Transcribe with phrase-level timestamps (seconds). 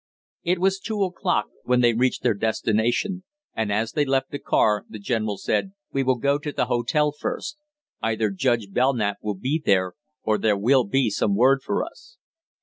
[0.41, 4.83] It was two o'clock when they reached their destination, and as they left the car
[4.89, 7.59] the general said: "We will go to the hotel first.
[8.01, 9.93] Either Judge Belknap will be there,
[10.23, 12.17] or there will be some word for us."